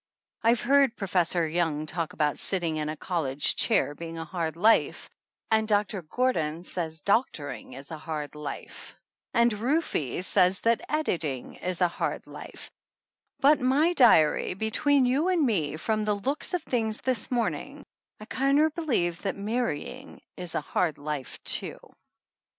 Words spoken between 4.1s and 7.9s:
a hard life, and Doctor Gordon says doctoring